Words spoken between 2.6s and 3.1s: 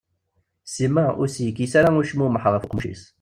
uqemmuc-is.